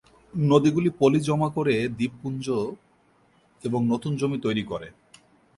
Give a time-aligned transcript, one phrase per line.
[0.33, 2.45] নদীগুলি পলি জমা করে দ্বীপপুঞ্জ
[3.63, 4.87] এবং নতুন জমি তৈরি করে।